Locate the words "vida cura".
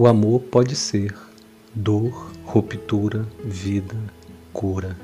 3.44-4.96